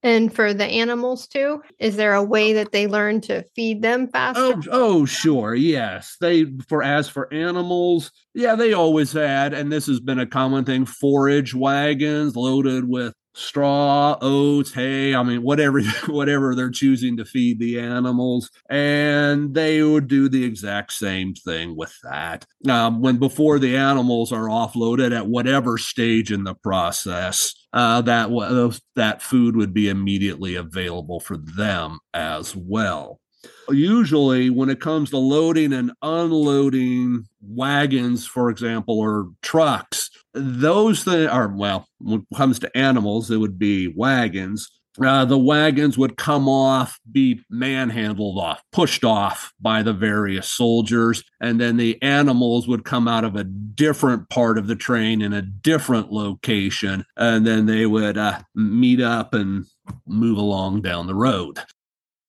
And 0.04 0.32
for 0.32 0.52
the 0.52 0.66
animals 0.66 1.26
too, 1.26 1.62
is 1.78 1.96
there 1.96 2.12
a 2.12 2.22
way 2.22 2.52
that 2.52 2.72
they 2.72 2.86
learn 2.86 3.22
to 3.22 3.42
feed 3.56 3.80
them 3.80 4.06
faster? 4.08 4.42
Oh, 4.42 4.62
oh, 4.70 5.04
sure, 5.06 5.54
yes. 5.54 6.16
They 6.20 6.44
for 6.68 6.82
as 6.82 7.08
for 7.08 7.32
animals, 7.32 8.12
yeah, 8.34 8.54
they 8.54 8.74
always 8.74 9.12
had, 9.12 9.54
and 9.54 9.72
this 9.72 9.86
has 9.86 10.00
been 10.00 10.18
a 10.18 10.26
common 10.26 10.66
thing: 10.66 10.84
forage 10.84 11.54
wagons 11.54 12.36
loaded 12.36 12.86
with 12.86 13.14
straw, 13.34 14.16
oats, 14.20 14.72
hay, 14.72 15.14
I 15.14 15.22
mean 15.22 15.42
whatever 15.42 15.82
whatever 16.06 16.54
they're 16.54 16.70
choosing 16.70 17.16
to 17.16 17.24
feed 17.24 17.58
the 17.58 17.80
animals 17.80 18.50
and 18.70 19.54
they 19.54 19.82
would 19.82 20.08
do 20.08 20.28
the 20.28 20.44
exact 20.44 20.92
same 20.92 21.34
thing 21.34 21.76
with 21.76 21.94
that. 22.02 22.46
Um, 22.68 23.00
when 23.00 23.18
before 23.18 23.58
the 23.58 23.76
animals 23.76 24.32
are 24.32 24.48
offloaded 24.48 25.16
at 25.16 25.26
whatever 25.26 25.78
stage 25.78 26.32
in 26.32 26.44
the 26.44 26.54
process, 26.54 27.54
uh, 27.74 28.00
that 28.02 28.80
that 28.94 29.20
food 29.20 29.56
would 29.56 29.74
be 29.74 29.88
immediately 29.88 30.54
available 30.54 31.18
for 31.18 31.36
them 31.36 31.98
as 32.14 32.54
well. 32.54 33.20
Usually 33.68 34.48
when 34.48 34.70
it 34.70 34.80
comes 34.80 35.10
to 35.10 35.18
loading 35.18 35.72
and 35.72 35.92
unloading 36.00 37.26
wagons 37.42 38.26
for 38.26 38.48
example 38.48 38.98
or 38.98 39.28
trucks 39.42 40.10
those 40.32 41.04
things 41.04 41.28
are 41.28 41.48
well 41.48 41.86
when 41.98 42.20
it 42.20 42.36
comes 42.36 42.58
to 42.58 42.74
animals 42.74 43.30
it 43.30 43.36
would 43.36 43.58
be 43.58 43.92
wagons 43.94 44.70
uh, 45.02 45.24
the 45.24 45.38
wagons 45.38 45.98
would 45.98 46.16
come 46.16 46.48
off, 46.48 47.00
be 47.10 47.40
manhandled 47.50 48.38
off, 48.38 48.62
pushed 48.70 49.04
off 49.04 49.52
by 49.60 49.82
the 49.82 49.92
various 49.92 50.48
soldiers, 50.48 51.24
and 51.40 51.60
then 51.60 51.76
the 51.76 52.00
animals 52.00 52.68
would 52.68 52.84
come 52.84 53.08
out 53.08 53.24
of 53.24 53.34
a 53.34 53.44
different 53.44 54.28
part 54.28 54.56
of 54.56 54.66
the 54.66 54.76
train 54.76 55.20
in 55.20 55.32
a 55.32 55.42
different 55.42 56.12
location, 56.12 57.04
and 57.16 57.46
then 57.46 57.66
they 57.66 57.86
would 57.86 58.16
uh, 58.16 58.40
meet 58.54 59.00
up 59.00 59.34
and 59.34 59.66
move 60.06 60.38
along 60.38 60.82
down 60.82 61.06
the 61.06 61.14
road. 61.14 61.58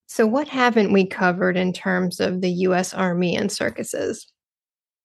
So, 0.08 0.26
what 0.26 0.48
haven't 0.48 0.94
we 0.94 1.06
covered 1.06 1.58
in 1.58 1.74
terms 1.74 2.20
of 2.20 2.42
the 2.42 2.52
U.S. 2.52 2.94
Army 2.94 3.36
and 3.36 3.52
circuses? 3.52 4.26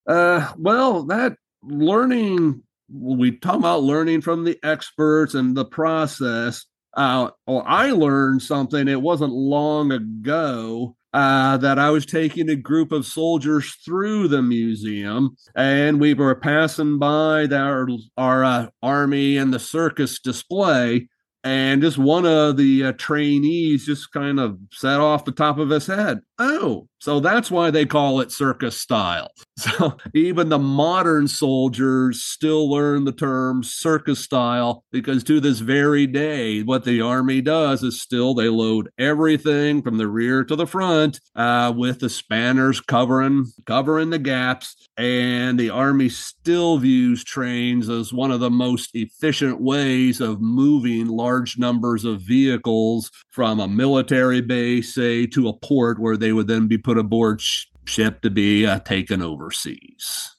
Uh, 0.06 0.50
well, 0.56 1.02
that 1.04 1.34
learning, 1.62 2.62
we 2.90 3.36
talk 3.38 3.56
about 3.56 3.82
learning 3.82 4.22
from 4.22 4.44
the 4.44 4.58
experts 4.62 5.34
and 5.34 5.56
the 5.56 5.64
process. 5.64 6.64
Uh, 6.94 7.30
well, 7.46 7.62
I 7.66 7.90
learned 7.92 8.42
something. 8.42 8.88
It 8.88 9.00
wasn't 9.00 9.32
long 9.32 9.92
ago 9.92 10.96
uh, 11.12 11.56
that 11.56 11.78
I 11.78 11.90
was 11.90 12.06
taking 12.06 12.48
a 12.48 12.56
group 12.56 12.92
of 12.92 13.06
soldiers 13.06 13.74
through 13.84 14.28
the 14.28 14.42
museum, 14.42 15.36
and 15.54 16.00
we 16.00 16.14
were 16.14 16.34
passing 16.34 16.98
by 16.98 17.46
our 17.46 17.88
our 18.16 18.44
uh, 18.44 18.68
army 18.82 19.36
and 19.36 19.52
the 19.52 19.58
circus 19.58 20.20
display, 20.20 21.08
and 21.42 21.82
just 21.82 21.98
one 21.98 22.26
of 22.26 22.56
the 22.56 22.84
uh, 22.84 22.92
trainees 22.92 23.86
just 23.86 24.12
kind 24.12 24.38
of 24.38 24.58
set 24.72 25.00
off 25.00 25.24
the 25.24 25.32
top 25.32 25.58
of 25.58 25.70
his 25.70 25.86
head. 25.86 26.20
Oh, 26.38 26.88
so 27.00 27.18
that's 27.18 27.50
why 27.50 27.70
they 27.70 27.86
call 27.86 28.20
it 28.20 28.30
circus 28.30 28.80
style. 28.80 29.30
So 29.60 29.98
even 30.14 30.48
the 30.48 30.58
modern 30.58 31.28
soldiers 31.28 32.22
still 32.22 32.70
learn 32.70 33.04
the 33.04 33.12
term 33.12 33.62
circus 33.62 34.20
style 34.20 34.84
because 34.90 35.22
to 35.24 35.38
this 35.38 35.58
very 35.58 36.06
day, 36.06 36.62
what 36.62 36.84
the 36.84 37.02
army 37.02 37.42
does 37.42 37.82
is 37.82 38.00
still 38.00 38.32
they 38.32 38.48
load 38.48 38.88
everything 38.98 39.82
from 39.82 39.98
the 39.98 40.08
rear 40.08 40.44
to 40.44 40.56
the 40.56 40.66
front 40.66 41.20
uh, 41.36 41.74
with 41.76 42.00
the 42.00 42.08
spanners 42.08 42.80
covering 42.80 43.52
covering 43.66 44.08
the 44.08 44.18
gaps. 44.18 44.76
And 44.96 45.58
the 45.58 45.68
army 45.68 46.08
still 46.08 46.78
views 46.78 47.22
trains 47.22 47.90
as 47.90 48.14
one 48.14 48.30
of 48.30 48.40
the 48.40 48.50
most 48.50 48.90
efficient 48.94 49.60
ways 49.60 50.22
of 50.22 50.40
moving 50.40 51.06
large 51.06 51.58
numbers 51.58 52.06
of 52.06 52.22
vehicles 52.22 53.10
from 53.30 53.60
a 53.60 53.68
military 53.68 54.40
base, 54.40 54.94
say, 54.94 55.26
to 55.26 55.48
a 55.48 55.56
port 55.56 55.98
where 55.98 56.16
they 56.16 56.32
would 56.32 56.48
then 56.48 56.66
be 56.66 56.78
put 56.90 56.98
aboard 56.98 57.40
sh- 57.40 57.66
ship 57.84 58.20
to 58.20 58.30
be 58.30 58.66
uh, 58.66 58.80
taken 58.80 59.22
overseas. 59.22 60.36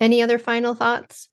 Any 0.00 0.22
other 0.22 0.38
final 0.38 0.74
thoughts? 0.74 1.28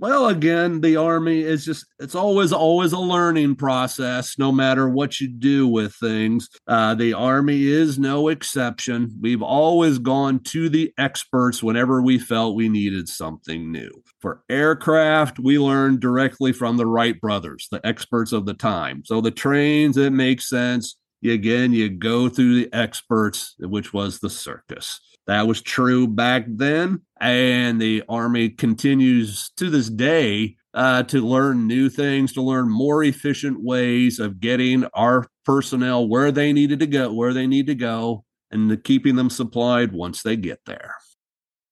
Well, 0.00 0.26
again, 0.26 0.80
the 0.80 0.96
army 0.96 1.42
is 1.42 1.64
just, 1.64 1.86
it's 2.00 2.16
always, 2.16 2.52
always 2.52 2.92
a 2.92 2.98
learning 2.98 3.54
process, 3.54 4.36
no 4.36 4.50
matter 4.50 4.88
what 4.88 5.20
you 5.20 5.28
do 5.28 5.68
with 5.68 5.94
things. 5.94 6.48
Uh, 6.66 6.96
the 6.96 7.12
army 7.12 7.66
is 7.66 7.96
no 8.00 8.26
exception. 8.26 9.16
We've 9.20 9.42
always 9.42 10.00
gone 10.00 10.40
to 10.40 10.68
the 10.68 10.92
experts 10.98 11.62
whenever 11.62 12.02
we 12.02 12.18
felt 12.18 12.56
we 12.56 12.68
needed 12.68 13.08
something 13.08 13.70
new. 13.70 14.02
For 14.20 14.42
aircraft, 14.50 15.38
we 15.38 15.56
learned 15.60 16.00
directly 16.00 16.52
from 16.52 16.78
the 16.78 16.86
Wright 16.86 17.20
brothers, 17.20 17.68
the 17.70 17.86
experts 17.86 18.32
of 18.32 18.44
the 18.44 18.54
time. 18.54 19.02
So 19.04 19.20
the 19.20 19.30
trains, 19.30 19.96
it 19.96 20.12
makes 20.12 20.48
sense 20.48 20.96
again, 21.32 21.72
you 21.72 21.88
go 21.88 22.28
through 22.28 22.54
the 22.54 22.72
experts, 22.72 23.54
which 23.58 23.92
was 23.92 24.18
the 24.18 24.30
circus. 24.30 25.00
That 25.26 25.46
was 25.46 25.62
true 25.62 26.06
back 26.06 26.44
then, 26.46 27.00
and 27.20 27.80
the 27.80 28.02
Army 28.08 28.50
continues 28.50 29.50
to 29.56 29.70
this 29.70 29.88
day 29.88 30.56
uh, 30.74 31.04
to 31.04 31.26
learn 31.26 31.66
new 31.66 31.88
things, 31.88 32.32
to 32.34 32.42
learn 32.42 32.68
more 32.68 33.02
efficient 33.02 33.62
ways 33.62 34.18
of 34.18 34.40
getting 34.40 34.84
our 34.92 35.26
personnel 35.46 36.06
where 36.06 36.30
they 36.30 36.52
needed 36.52 36.80
to 36.80 36.86
go, 36.86 37.12
where 37.12 37.32
they 37.32 37.46
need 37.46 37.66
to 37.68 37.74
go, 37.74 38.24
and 38.50 38.84
keeping 38.84 39.16
them 39.16 39.30
supplied 39.30 39.92
once 39.92 40.22
they 40.22 40.36
get 40.36 40.60
there. 40.66 40.94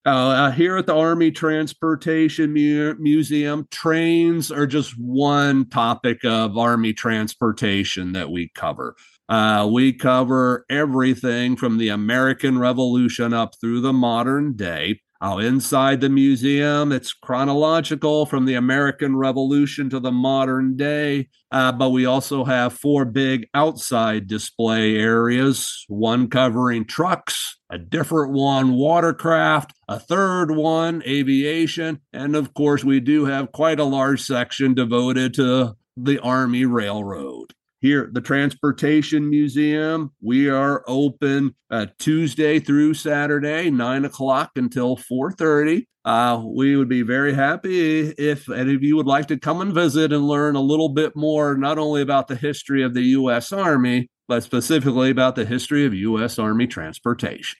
Uh, 0.04 0.50
here 0.50 0.76
at 0.76 0.86
the 0.86 0.96
Army 0.96 1.30
Transportation 1.30 2.52
Mu- 2.52 2.96
Museum, 2.98 3.68
trains 3.70 4.50
are 4.50 4.66
just 4.66 4.98
one 4.98 5.68
topic 5.68 6.24
of 6.24 6.58
Army 6.58 6.92
transportation 6.92 8.12
that 8.12 8.30
we 8.30 8.50
cover. 8.54 8.96
Uh, 9.28 9.68
we 9.72 9.92
cover 9.92 10.64
everything 10.68 11.56
from 11.56 11.78
the 11.78 11.88
American 11.88 12.58
Revolution 12.58 13.32
up 13.32 13.54
through 13.60 13.80
the 13.80 13.92
modern 13.92 14.54
day. 14.54 15.00
Uh, 15.22 15.38
inside 15.38 16.00
the 16.00 16.08
museum, 16.08 16.90
it's 16.90 17.12
chronological 17.12 18.26
from 18.26 18.44
the 18.44 18.54
American 18.54 19.14
Revolution 19.14 19.88
to 19.88 20.00
the 20.00 20.10
modern 20.10 20.76
day. 20.76 21.28
Uh, 21.52 21.70
but 21.70 21.90
we 21.90 22.04
also 22.04 22.44
have 22.44 22.72
four 22.72 23.04
big 23.04 23.46
outside 23.54 24.26
display 24.26 24.96
areas 24.96 25.84
one 25.86 26.28
covering 26.28 26.84
trucks, 26.84 27.56
a 27.70 27.78
different 27.78 28.32
one, 28.32 28.72
watercraft, 28.72 29.72
a 29.86 30.00
third 30.00 30.50
one, 30.50 31.04
aviation. 31.06 32.00
And 32.12 32.34
of 32.34 32.52
course, 32.52 32.82
we 32.82 32.98
do 32.98 33.26
have 33.26 33.52
quite 33.52 33.78
a 33.78 33.84
large 33.84 34.20
section 34.20 34.74
devoted 34.74 35.34
to 35.34 35.76
the 35.96 36.18
Army 36.18 36.64
Railroad 36.64 37.54
here 37.82 38.08
the 38.12 38.20
transportation 38.20 39.28
museum 39.28 40.12
we 40.22 40.48
are 40.48 40.82
open 40.86 41.54
uh, 41.70 41.86
tuesday 41.98 42.58
through 42.58 42.94
saturday 42.94 43.68
9 43.68 44.04
o'clock 44.06 44.52
until 44.56 44.96
4.30 44.96 45.84
uh, 46.04 46.42
we 46.44 46.76
would 46.76 46.88
be 46.88 47.02
very 47.02 47.34
happy 47.34 48.08
if 48.10 48.48
any 48.48 48.74
of 48.74 48.82
you 48.82 48.96
would 48.96 49.06
like 49.06 49.26
to 49.28 49.38
come 49.38 49.60
and 49.60 49.74
visit 49.74 50.12
and 50.12 50.26
learn 50.26 50.56
a 50.56 50.60
little 50.60 50.88
bit 50.88 51.14
more 51.14 51.56
not 51.56 51.78
only 51.78 52.00
about 52.00 52.28
the 52.28 52.36
history 52.36 52.82
of 52.82 52.94
the 52.94 53.02
u.s 53.02 53.52
army 53.52 54.08
but 54.28 54.42
specifically 54.42 55.10
about 55.10 55.34
the 55.34 55.44
history 55.44 55.84
of 55.84 55.92
u.s 55.92 56.38
army 56.38 56.66
transportation 56.66 57.58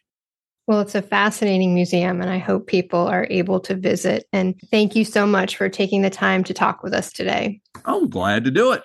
well, 0.68 0.80
it's 0.80 0.94
a 0.94 1.02
fascinating 1.02 1.74
museum, 1.74 2.20
and 2.20 2.30
I 2.30 2.38
hope 2.38 2.68
people 2.68 3.00
are 3.00 3.26
able 3.30 3.58
to 3.61 3.74
visit. 3.74 4.26
And 4.32 4.54
thank 4.70 4.94
you 4.94 5.04
so 5.04 5.26
much 5.26 5.56
for 5.56 5.68
taking 5.68 6.02
the 6.02 6.08
time 6.08 6.44
to 6.44 6.54
talk 6.54 6.85
with 6.85 6.94
us 6.94 7.12
today. 7.12 7.61
I'm 7.85 8.08
glad 8.08 8.44
to 8.44 8.52
do 8.52 8.70
it. 8.70 8.82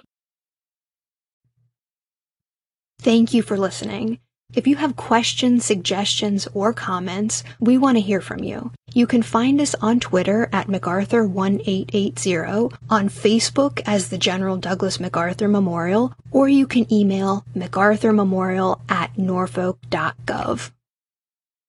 Thank 2.99 3.33
you 3.33 3.41
for 3.41 3.57
listening. 3.57 4.19
If 4.53 4.65
you 4.65 4.77
have 4.77 4.95
questions, 4.95 5.65
suggestions, 5.65 6.47
or 6.53 6.71
comments, 6.71 7.43
we 7.59 7.77
want 7.77 7.97
to 7.97 8.01
hear 8.01 8.21
from 8.21 8.43
you. 8.43 8.71
You 8.93 9.05
can 9.05 9.21
find 9.21 9.59
us 9.59 9.75
on 9.81 9.99
Twitter 9.99 10.49
at 10.53 10.67
MacArthur1880, 10.67 12.73
on 12.89 13.09
Facebook 13.09 13.81
as 13.85 14.07
the 14.07 14.17
General 14.17 14.55
Douglas 14.55 15.01
MacArthur 15.01 15.49
Memorial, 15.49 16.13
or 16.31 16.47
you 16.47 16.65
can 16.65 16.91
email 16.91 17.45
MacArthurMemorial 17.55 18.79
at 18.87 19.17
norfolk.gov. 19.17 20.71